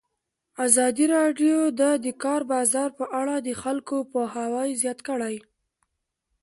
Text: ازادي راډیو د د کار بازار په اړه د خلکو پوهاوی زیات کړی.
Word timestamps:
ازادي 0.65 1.05
راډیو 1.17 1.57
د 1.79 1.81
د 2.05 2.07
کار 2.23 2.41
بازار 2.53 2.89
په 2.99 3.05
اړه 3.19 3.35
د 3.39 3.49
خلکو 3.61 3.95
پوهاوی 4.11 4.69
زیات 4.81 4.99
کړی. 5.07 5.35